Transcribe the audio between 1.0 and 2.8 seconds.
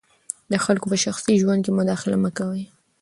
شخصي ژوند کي مداخله مه کوه.